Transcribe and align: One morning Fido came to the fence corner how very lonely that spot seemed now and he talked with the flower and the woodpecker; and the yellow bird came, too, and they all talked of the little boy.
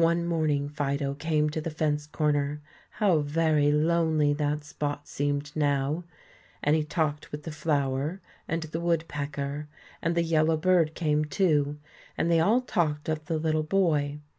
One 0.00 0.24
morning 0.24 0.70
Fido 0.70 1.12
came 1.12 1.50
to 1.50 1.60
the 1.60 1.68
fence 1.68 2.06
corner 2.06 2.62
how 2.88 3.18
very 3.18 3.70
lonely 3.70 4.32
that 4.32 4.64
spot 4.64 5.06
seemed 5.06 5.54
now 5.54 6.04
and 6.62 6.74
he 6.74 6.82
talked 6.82 7.30
with 7.30 7.42
the 7.42 7.52
flower 7.52 8.22
and 8.48 8.62
the 8.62 8.80
woodpecker; 8.80 9.68
and 10.00 10.14
the 10.14 10.22
yellow 10.24 10.56
bird 10.56 10.94
came, 10.94 11.26
too, 11.26 11.78
and 12.16 12.30
they 12.30 12.40
all 12.40 12.62
talked 12.62 13.10
of 13.10 13.26
the 13.26 13.36
little 13.36 13.62
boy. 13.62 14.20